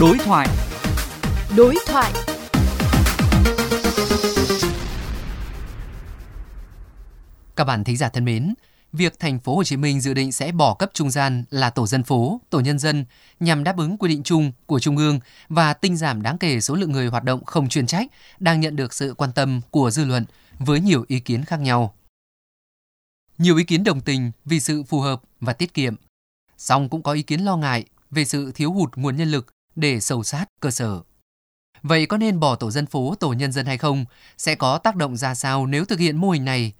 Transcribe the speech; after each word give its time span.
Đối 0.00 0.18
thoại. 0.18 0.48
Đối 1.56 1.74
thoại. 1.86 2.12
Các 7.56 7.64
bạn 7.64 7.84
thính 7.84 7.96
giả 7.96 8.08
thân 8.08 8.24
mến, 8.24 8.54
việc 8.92 9.18
thành 9.18 9.38
phố 9.38 9.56
Hồ 9.56 9.64
Chí 9.64 9.76
Minh 9.76 10.00
dự 10.00 10.14
định 10.14 10.32
sẽ 10.32 10.52
bỏ 10.52 10.74
cấp 10.74 10.90
trung 10.94 11.10
gian 11.10 11.44
là 11.50 11.70
tổ 11.70 11.86
dân 11.86 12.02
phố, 12.02 12.40
tổ 12.50 12.60
nhân 12.60 12.78
dân 12.78 13.04
nhằm 13.40 13.64
đáp 13.64 13.76
ứng 13.78 13.98
quy 13.98 14.08
định 14.08 14.22
chung 14.22 14.52
của 14.66 14.78
Trung 14.78 14.96
ương 14.96 15.20
và 15.48 15.74
tinh 15.74 15.96
giảm 15.96 16.22
đáng 16.22 16.38
kể 16.38 16.60
số 16.60 16.74
lượng 16.74 16.92
người 16.92 17.06
hoạt 17.06 17.24
động 17.24 17.44
không 17.44 17.68
chuyên 17.68 17.86
trách 17.86 18.06
đang 18.38 18.60
nhận 18.60 18.76
được 18.76 18.94
sự 18.94 19.14
quan 19.14 19.32
tâm 19.32 19.60
của 19.70 19.90
dư 19.90 20.04
luận 20.04 20.24
với 20.58 20.80
nhiều 20.80 21.04
ý 21.08 21.20
kiến 21.20 21.44
khác 21.44 21.60
nhau. 21.60 21.94
Nhiều 23.38 23.56
ý 23.56 23.64
kiến 23.64 23.84
đồng 23.84 24.00
tình 24.00 24.32
vì 24.44 24.60
sự 24.60 24.82
phù 24.82 25.00
hợp 25.00 25.22
và 25.40 25.52
tiết 25.52 25.74
kiệm, 25.74 25.94
song 26.58 26.88
cũng 26.88 27.02
có 27.02 27.12
ý 27.12 27.22
kiến 27.22 27.40
lo 27.40 27.56
ngại 27.56 27.84
về 28.10 28.24
sự 28.24 28.52
thiếu 28.54 28.72
hụt 28.72 28.96
nguồn 28.96 29.16
nhân 29.16 29.30
lực 29.30 29.46
để 29.80 30.00
sâu 30.00 30.22
sát 30.22 30.44
cơ 30.60 30.70
sở. 30.70 31.00
Vậy 31.82 32.06
có 32.06 32.16
nên 32.16 32.40
bỏ 32.40 32.56
tổ 32.56 32.70
dân 32.70 32.86
phố, 32.86 33.14
tổ 33.20 33.32
nhân 33.32 33.52
dân 33.52 33.66
hay 33.66 33.78
không? 33.78 34.04
Sẽ 34.38 34.54
có 34.54 34.78
tác 34.78 34.96
động 34.96 35.16
ra 35.16 35.34
sao 35.34 35.66
nếu 35.66 35.84
thực 35.84 35.98
hiện 35.98 36.16
mô 36.16 36.30
hình 36.30 36.44
này? 36.44 36.72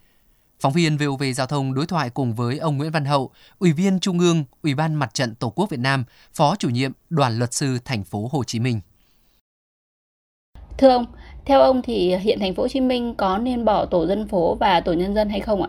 Phóng 0.60 0.72
viên 0.72 0.96
VOV 0.96 1.22
Giao 1.34 1.46
thông 1.46 1.74
đối 1.74 1.86
thoại 1.86 2.10
cùng 2.10 2.34
với 2.34 2.58
ông 2.58 2.76
Nguyễn 2.76 2.92
Văn 2.92 3.04
Hậu, 3.04 3.30
Ủy 3.58 3.72
viên 3.72 4.00
Trung 4.00 4.18
ương, 4.18 4.44
Ủy 4.62 4.74
ban 4.74 4.94
Mặt 4.94 5.14
trận 5.14 5.34
Tổ 5.34 5.50
quốc 5.50 5.70
Việt 5.70 5.80
Nam, 5.80 6.04
Phó 6.32 6.56
chủ 6.56 6.68
nhiệm 6.68 6.92
Đoàn 7.10 7.38
luật 7.38 7.54
sư 7.54 7.78
thành 7.84 8.04
phố 8.04 8.28
Hồ 8.32 8.44
Chí 8.44 8.60
Minh. 8.60 8.80
Thưa 10.78 10.88
ông, 10.88 11.06
theo 11.44 11.60
ông 11.60 11.82
thì 11.82 12.16
hiện 12.16 12.38
thành 12.40 12.54
phố 12.54 12.62
Hồ 12.62 12.68
Chí 12.68 12.80
Minh 12.80 13.14
có 13.14 13.38
nên 13.38 13.64
bỏ 13.64 13.86
tổ 13.86 14.06
dân 14.06 14.28
phố 14.28 14.54
và 14.54 14.80
tổ 14.80 14.92
nhân 14.92 15.14
dân 15.14 15.28
hay 15.28 15.40
không 15.40 15.62
ạ? 15.62 15.68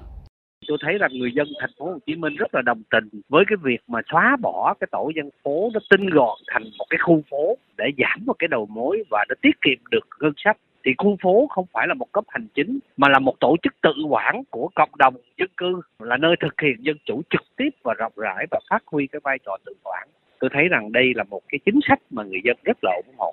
Tôi 0.67 0.77
thấy 0.81 0.97
rằng 0.97 1.11
người 1.13 1.31
dân 1.31 1.47
thành 1.59 1.69
phố 1.77 1.85
Hồ 1.85 1.97
Chí 2.05 2.15
Minh 2.15 2.35
rất 2.35 2.55
là 2.55 2.61
đồng 2.61 2.81
tình 2.91 3.09
với 3.29 3.43
cái 3.47 3.57
việc 3.63 3.81
mà 3.87 3.99
xóa 4.11 4.37
bỏ 4.41 4.73
cái 4.79 4.87
tổ 4.91 5.11
dân 5.15 5.29
phố, 5.43 5.69
nó 5.73 5.79
tinh 5.89 6.09
gọn 6.09 6.37
thành 6.47 6.63
một 6.77 6.85
cái 6.89 6.97
khu 6.97 7.21
phố 7.29 7.57
để 7.77 7.85
giảm 7.97 8.25
một 8.25 8.33
cái 8.39 8.47
đầu 8.47 8.65
mối 8.65 9.03
và 9.09 9.25
để 9.29 9.35
tiết 9.41 9.61
kiệm 9.61 9.77
được 9.91 10.07
ngân 10.19 10.33
sách. 10.37 10.57
Thì 10.85 10.91
khu 10.97 11.17
phố 11.21 11.47
không 11.49 11.65
phải 11.73 11.87
là 11.87 11.93
một 11.93 12.11
cấp 12.11 12.23
hành 12.27 12.47
chính, 12.53 12.79
mà 12.97 13.09
là 13.09 13.19
một 13.19 13.39
tổ 13.39 13.55
chức 13.63 13.73
tự 13.81 13.93
quản 14.09 14.43
của 14.49 14.69
cộng 14.75 14.89
đồng 14.97 15.15
dân 15.37 15.49
cư, 15.57 15.81
là 15.99 16.17
nơi 16.17 16.35
thực 16.39 16.61
hiện 16.61 16.75
dân 16.79 16.97
chủ 17.05 17.21
trực 17.29 17.41
tiếp 17.57 17.69
và 17.83 17.93
rộng 17.93 18.13
rãi 18.15 18.45
và 18.51 18.59
phát 18.69 18.83
huy 18.85 19.07
cái 19.07 19.19
vai 19.23 19.37
trò 19.45 19.57
tự 19.65 19.73
quản. 19.83 20.07
Tôi 20.39 20.49
thấy 20.53 20.67
rằng 20.67 20.91
đây 20.91 21.13
là 21.15 21.23
một 21.23 21.41
cái 21.49 21.59
chính 21.65 21.79
sách 21.87 21.99
mà 22.09 22.23
người 22.23 22.41
dân 22.43 22.57
rất 22.63 22.77
là 22.81 23.01
ủng 23.05 23.15
hộ. 23.17 23.31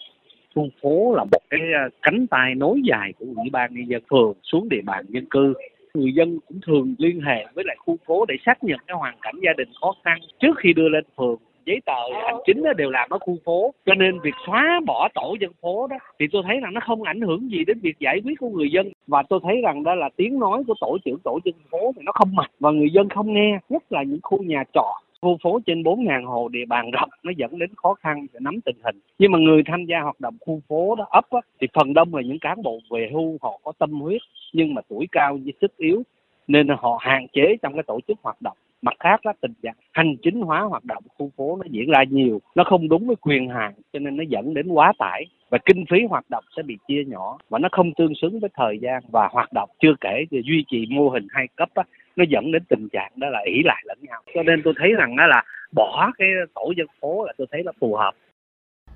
Khu 0.55 0.69
phố 0.83 1.15
là 1.17 1.25
một 1.25 1.41
cái 1.51 1.61
ờ, 1.83 1.89
cánh 2.03 2.27
tay 2.27 2.55
nối 2.55 2.81
dài 2.85 3.13
của 3.19 3.27
ủy 3.37 3.51
ban 3.53 3.75
nhân 3.75 3.89
dân 3.89 4.03
phường 4.11 4.35
xuống 4.43 4.69
địa 4.69 4.83
bàn 4.85 5.05
dân 5.09 5.27
cư 5.31 5.55
người 5.99 6.13
dân 6.13 6.39
cũng 6.49 6.61
thường 6.67 6.95
liên 6.99 7.21
hệ 7.21 7.47
với 7.55 7.65
lại 7.67 7.77
khu 7.79 7.97
phố 8.07 8.25
để 8.29 8.35
xác 8.47 8.65
nhận 8.65 8.79
cái 8.87 8.97
hoàn 8.97 9.15
cảnh 9.23 9.35
gia 9.43 9.53
đình 9.57 9.69
khó 9.81 9.95
khăn 10.05 10.19
trước 10.41 10.59
khi 10.59 10.73
đưa 10.73 10.89
lên 10.89 11.05
phường. 11.17 11.37
Giấy 11.67 11.81
tờ 11.87 12.23
hành 12.27 12.39
chính 12.47 12.63
đều 12.77 12.91
làm 12.91 13.11
ở 13.11 13.19
khu 13.19 13.37
phố, 13.45 13.75
cho 13.87 13.95
nên 13.95 14.21
việc 14.21 14.35
xóa 14.47 14.81
bỏ 14.87 15.09
tổ 15.15 15.37
dân 15.41 15.53
phố 15.63 15.87
đó 15.87 15.97
thì 16.21 16.27
tôi 16.33 16.43
thấy 16.47 16.61
rằng 16.61 16.75
nó 16.75 16.81
không 16.87 17.03
ảnh 17.03 17.21
hưởng 17.21 17.51
gì 17.51 17.65
đến 17.67 17.79
việc 17.83 17.99
giải 17.99 18.21
quyết 18.25 18.39
của 18.39 18.49
người 18.49 18.71
dân. 18.71 18.93
Và 19.07 19.23
tôi 19.29 19.41
thấy 19.43 19.61
rằng 19.63 19.83
đó 19.83 19.95
là 19.95 20.09
tiếng 20.17 20.39
nói 20.39 20.63
của 20.67 20.75
tổ 20.81 20.99
trưởng 21.05 21.19
tổ 21.19 21.39
dân 21.45 21.55
phố 21.71 21.93
thì 21.97 22.03
nó 22.05 22.13
không 22.13 22.35
mạch 22.35 22.51
và 22.61 22.71
người 22.71 22.91
dân 22.91 23.09
không 23.09 23.35
nghe, 23.35 23.59
nhất 23.69 23.83
là 23.91 24.03
những 24.03 24.21
khu 24.23 24.43
nhà 24.43 24.65
trọ 24.75 25.01
khu 25.23 25.39
phố 25.43 25.61
trên 25.67 25.83
4.000 25.83 26.27
hồ 26.27 26.49
địa 26.49 26.65
bàn 26.69 26.91
rộng 26.91 27.11
nó 27.23 27.33
dẫn 27.37 27.59
đến 27.59 27.71
khó 27.77 27.95
khăn 27.95 28.27
để 28.33 28.41
nắm 28.43 28.61
tình 28.65 28.77
hình. 28.85 29.01
Nhưng 29.19 29.33
mà 29.33 29.39
người 29.39 29.63
tham 29.67 29.85
gia 29.85 30.01
hoạt 30.01 30.21
động 30.21 30.37
khu 30.41 30.61
phố 30.69 30.95
đó 30.95 31.07
ấp 31.11 31.31
á, 31.31 31.41
thì 31.61 31.67
phần 31.75 31.95
đông 31.95 32.15
là 32.15 32.23
những 32.23 32.39
cán 32.39 32.63
bộ 32.63 32.79
về 32.91 33.11
hưu 33.13 33.39
họ 33.43 33.59
có 33.63 33.73
tâm 33.79 34.01
huyết 34.01 34.21
nhưng 34.53 34.75
mà 34.75 34.83
tuổi 34.89 35.07
cao 35.13 35.39
với 35.45 35.53
sức 35.61 35.77
yếu 35.77 36.03
nên 36.47 36.69
họ 36.69 36.99
hạn 37.01 37.27
chế 37.33 37.57
trong 37.63 37.75
cái 37.75 37.83
tổ 37.87 38.01
chức 38.09 38.19
hoạt 38.23 38.43
động 38.43 38.57
mặt 38.83 38.95
khác 39.01 39.27
là 39.27 39.33
tình 39.41 39.53
trạng 39.63 39.75
hành 39.93 40.17
chính 40.23 40.41
hóa 40.41 40.61
hoạt 40.61 40.85
động 40.85 41.03
khu 41.19 41.31
phố 41.37 41.57
nó 41.57 41.65
diễn 41.71 41.91
ra 41.91 42.05
nhiều 42.11 42.41
nó 42.55 42.65
không 42.65 42.89
đúng 42.89 43.07
với 43.07 43.17
quyền 43.17 43.49
hạn 43.49 43.75
cho 43.93 43.99
nên 43.99 44.17
nó 44.17 44.25
dẫn 44.29 44.55
đến 44.55 44.69
quá 44.69 44.93
tải 44.99 45.25
và 45.51 45.59
kinh 45.65 45.85
phí 45.91 45.99
hoạt 46.11 46.25
động 46.31 46.45
sẽ 46.57 46.63
bị 46.63 46.77
chia 46.89 47.05
nhỏ 47.07 47.39
và 47.49 47.59
nó 47.59 47.69
không 47.73 47.93
tương 47.95 48.15
xứng 48.23 48.41
với 48.41 48.51
thời 48.55 48.79
gian 48.79 49.03
và 49.13 49.29
hoạt 49.33 49.53
động 49.53 49.71
chưa 49.83 49.95
kể 50.01 50.25
thì 50.31 50.43
duy 50.45 50.65
trì 50.71 50.87
mô 50.91 51.09
hình 51.09 51.27
hai 51.31 51.49
cấp 51.57 51.69
á, 51.75 51.83
nó 52.17 52.25
dẫn 52.29 52.53
đến 52.53 52.63
tình 52.69 52.89
trạng 52.93 53.13
đó 53.17 53.29
là 53.31 53.41
ỷ 53.47 53.63
lại 53.65 53.83
lẫn 53.87 53.99
nhau 54.03 54.23
cho 54.35 54.43
nên 54.43 54.61
tôi 54.65 54.75
thấy 54.79 54.93
rằng 54.93 55.17
đó 55.17 55.27
là 55.27 55.45
bỏ 55.73 56.11
cái 56.19 56.29
tổ 56.55 56.73
dân 56.77 56.87
phố 57.01 57.25
là 57.25 57.33
tôi 57.39 57.47
thấy 57.51 57.63
là 57.65 57.73
phù 57.81 57.95
hợp 57.95 58.15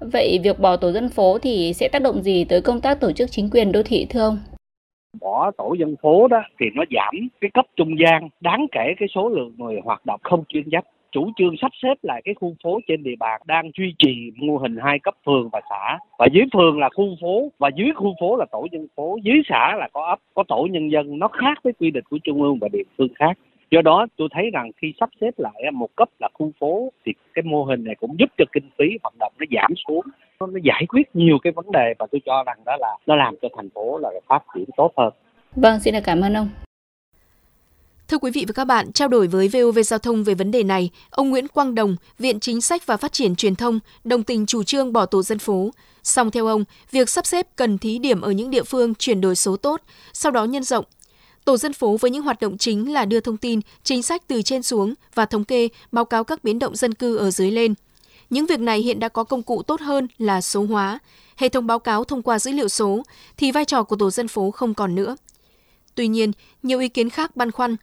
Vậy 0.01 0.41
việc 0.45 0.59
bỏ 0.59 0.77
tổ 0.77 0.93
dân 0.93 1.09
phố 1.09 1.39
thì 1.39 1.73
sẽ 1.75 1.89
tác 1.89 2.03
động 2.03 2.23
gì 2.23 2.45
tới 2.45 2.61
công 2.61 2.81
tác 2.81 3.01
tổ 3.01 3.13
chức 3.13 3.31
chính 3.31 3.51
quyền 3.53 3.73
đô 3.73 3.83
thị 3.83 4.07
thưa 4.11 4.21
ông? 4.21 4.39
Bỏ 5.21 5.51
tổ 5.51 5.75
dân 5.79 5.97
phố 6.03 6.29
đó 6.29 6.43
thì 6.61 6.67
nó 6.75 6.85
giảm 6.91 7.29
cái 7.41 7.51
cấp 7.55 7.67
trung 7.77 7.99
gian. 7.99 8.29
Đáng 8.41 8.67
kể 8.73 8.95
cái 8.99 9.09
số 9.15 9.29
lượng 9.29 9.53
người 9.57 9.81
hoạt 9.85 10.07
động 10.07 10.21
không 10.23 10.45
chuyên 10.49 10.71
trách 10.71 10.85
chủ 11.13 11.31
trương 11.37 11.55
sắp 11.63 11.71
xếp 11.83 11.95
lại 12.03 12.23
cái 12.25 12.35
khu 12.35 12.55
phố 12.65 12.81
trên 12.89 13.03
địa 13.03 13.17
bàn 13.19 13.41
đang 13.47 13.71
duy 13.79 13.95
trì 13.99 14.31
mô 14.37 14.57
hình 14.57 14.77
hai 14.83 14.99
cấp 14.99 15.15
phường 15.27 15.49
và 15.53 15.61
xã. 15.71 15.99
Và 16.19 16.27
dưới 16.33 16.45
phường 16.53 16.79
là 16.79 16.89
khu 16.95 17.17
phố, 17.21 17.49
và 17.59 17.71
dưới 17.77 17.93
khu 17.95 18.15
phố 18.21 18.37
là 18.37 18.45
tổ 18.53 18.67
dân 18.73 18.87
phố, 18.97 19.19
dưới 19.23 19.43
xã 19.49 19.77
là 19.77 19.89
có 19.93 20.07
ấp, 20.07 20.19
có 20.35 20.45
tổ 20.49 20.69
nhân 20.71 20.91
dân. 20.91 21.19
Nó 21.19 21.29
khác 21.29 21.59
với 21.63 21.73
quy 21.73 21.91
định 21.91 22.05
của 22.11 22.19
trung 22.25 22.43
ương 22.43 22.59
và 22.61 22.69
địa 22.73 22.83
phương 22.99 23.15
khác 23.15 23.39
do 23.73 23.83
đó 23.83 24.07
tôi 24.17 24.29
thấy 24.33 24.51
rằng 24.53 24.71
khi 24.77 24.93
sắp 25.01 25.11
xếp 25.21 25.31
lại 25.39 25.71
một 25.73 25.89
cấp 25.97 26.09
là 26.21 26.29
khu 26.35 26.51
phố 26.61 26.93
thì 27.07 27.13
cái 27.35 27.43
mô 27.43 27.65
hình 27.65 27.85
này 27.85 27.95
cũng 28.01 28.17
giúp 28.19 28.31
cho 28.39 28.45
kinh 28.53 28.71
phí 28.79 28.85
hoạt 29.03 29.15
động 29.21 29.33
nó 29.39 29.47
giảm 29.51 29.73
xuống 29.87 30.05
nó 30.41 30.61
giải 30.63 30.87
quyết 30.89 31.03
nhiều 31.15 31.39
cái 31.43 31.53
vấn 31.53 31.67
đề 31.73 31.95
và 31.99 32.07
tôi 32.11 32.21
cho 32.27 32.45
rằng 32.47 32.59
đó 32.67 32.77
là 32.81 32.97
nó 33.07 33.17
làm 33.17 33.35
cho 33.43 33.49
thành 33.57 33.69
phố 33.71 33.99
là 33.99 34.11
phát 34.29 34.43
triển 34.55 34.65
tốt 34.77 34.93
hơn 34.97 35.13
Vâng, 35.57 35.81
xin 35.81 35.95
cảm 36.05 36.21
ơn 36.21 36.35
ông. 36.37 36.49
Thưa 38.09 38.19
quý 38.19 38.31
vị 38.35 38.45
và 38.49 38.53
các 38.53 38.65
bạn, 38.65 38.93
trao 38.93 39.09
đổi 39.09 39.27
với 39.27 39.49
VOV 39.49 39.79
Giao 39.85 39.99
thông 39.99 40.25
về 40.25 40.35
vấn 40.35 40.51
đề 40.51 40.63
này, 40.63 40.91
ông 41.11 41.31
Nguyễn 41.31 41.49
Quang 41.49 41.75
Đồng, 41.75 41.97
Viện 42.19 42.41
Chính 42.41 42.61
sách 42.61 42.87
và 42.87 42.97
Phát 42.97 43.13
triển 43.13 43.37
Truyền 43.37 43.55
thông, 43.55 43.81
đồng 44.05 44.23
tình 44.23 44.47
chủ 44.47 44.63
trương 44.63 44.93
bỏ 44.93 45.07
tổ 45.07 45.23
dân 45.23 45.39
phố. 45.39 45.71
Song 46.03 46.31
theo 46.31 46.47
ông, 46.47 46.65
việc 46.91 47.09
sắp 47.09 47.27
xếp 47.27 47.47
cần 47.57 47.79
thí 47.79 47.99
điểm 47.99 48.21
ở 48.21 48.31
những 48.31 48.51
địa 48.51 48.63
phương 48.63 48.95
chuyển 48.95 49.21
đổi 49.21 49.35
số 49.35 49.57
tốt, 49.57 49.81
sau 50.13 50.33
đó 50.33 50.45
nhân 50.45 50.63
rộng. 50.63 50.85
Tổ 51.45 51.57
dân 51.57 51.73
phố 51.73 51.97
với 51.97 52.11
những 52.11 52.23
hoạt 52.23 52.41
động 52.41 52.59
chính 52.59 52.93
là 52.93 53.05
đưa 53.05 53.21
thông 53.21 53.37
tin, 53.37 53.61
chính 53.83 54.03
sách 54.03 54.23
từ 54.27 54.43
trên 54.43 54.63
xuống 54.63 54.95
và 55.15 55.27
thống 55.27 55.45
kê, 55.45 55.69
báo 55.93 56.05
cáo 56.05 56.25
các 56.25 56.45
biến 56.45 56.59
động 56.59 56.77
dân 56.77 56.95
cư 56.95 57.17
ở 57.17 57.31
dưới 57.31 57.51
lên. 57.51 57.75
Những 58.31 58.47
việc 58.47 58.61
này 58.61 58.81
hiện 58.81 59.01
đã 59.01 59.09
có 59.09 59.25
công 59.25 59.43
cụ 59.43 59.63
tốt 59.63 59.81
hơn 59.81 60.09
là 60.19 60.41
số 60.41 60.65
hóa, 60.65 60.99
hệ 61.37 61.49
thống 61.49 61.67
báo 61.67 61.79
cáo 61.79 62.05
thông 62.05 62.23
qua 62.23 62.39
dữ 62.39 62.53
liệu 62.53 62.69
số, 62.69 63.03
thì 63.37 63.53
vai 63.53 63.65
trò 63.65 63.83
của 63.83 63.97
tổ 63.97 64.11
dân 64.11 64.29
phố 64.29 64.51
không 64.51 64.75
còn 64.75 64.95
nữa. 64.95 65.17
Tuy 65.95 66.09
nhiên, 66.09 66.33
nhiều 66.63 66.81
ý 66.81 66.89
kiến 66.89 67.11
khác 67.11 67.37
băn 67.37 67.51
khoăn. 67.51 67.77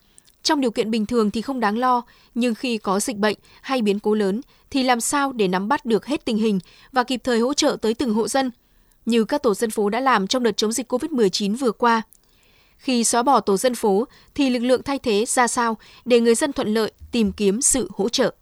Trong 0.44 0.62
điều 0.62 0.72
kiện 0.72 0.91
bình 0.91 1.06
thường 1.06 1.31
thì 1.31 1.41
không 1.41 1.59
đáng 1.59 1.78
lo, 1.78 2.02
nhưng 2.36 2.56
khi 2.56 2.78
có 2.78 3.00
dịch 3.00 3.18
bệnh 3.18 3.38
hay 3.62 3.81
biến 3.81 4.00
cố 4.00 4.14
lớn 4.14 4.41
thì 4.70 4.84
làm 4.84 5.02
sao 5.02 5.31
để 5.31 5.47
nắm 5.47 5.68
bắt 5.68 5.86
được 5.86 6.06
hết 6.06 6.26
tình 6.26 6.38
hình 6.38 6.59
và 6.91 7.03
kịp 7.03 7.22
thời 7.24 7.40
hỗ 7.40 7.53
trợ 7.53 7.78
tới 7.81 7.94
từng 7.94 8.14
hộ 8.14 8.28
dân, 8.28 8.52
như 9.06 9.24
các 9.24 9.44
tổ 9.44 9.53
dân 9.53 9.72
phố 9.72 9.90
đã 9.90 10.00
làm 10.00 10.28
trong 10.28 10.44
đợt 10.44 10.58
chống 10.58 10.72
dịch 10.72 10.91
COVID-19 10.94 11.58
vừa 11.58 11.72
qua. 11.72 12.02
Khi 12.79 13.03
xóa 13.03 13.23
bỏ 13.23 13.40
tổ 13.40 13.57
dân 13.57 13.75
phố 13.75 14.07
thì 14.35 14.50
lực 14.50 14.59
lượng 14.59 14.84
thay 14.84 15.00
thế 15.00 15.25
ra 15.28 15.47
sao 15.47 15.78
để 16.06 16.19
người 16.19 16.35
dân 16.35 16.53
thuận 16.53 16.73
lợi 16.73 16.91
tìm 17.12 17.31
kiếm 17.31 17.62
sự 17.62 17.90
hỗ 17.94 18.09
trợ. 18.09 18.35